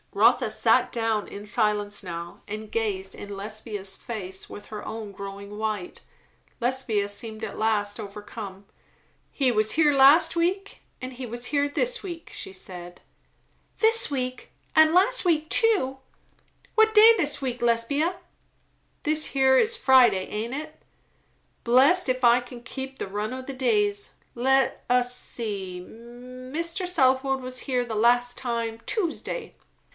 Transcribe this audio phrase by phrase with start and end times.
[0.13, 5.57] Rotha sat down, in silence now, and gazed in Lesbia's face with her own growing
[5.57, 6.01] white.
[6.59, 8.65] Lesbia seemed at last overcome.
[9.31, 12.99] "He was here last week, and he was here this week," she said.
[13.77, 14.51] "This week!
[14.75, 15.99] and last week too.
[16.75, 18.17] What day this week, Lesbia?"
[19.03, 20.81] "This here is Friday, aint it.
[21.63, 24.11] Blessed if I kin keep the run o' the days.
[24.35, 26.85] Let us see Mr.
[26.87, 29.53] Southwode was here the last time, Tuesday."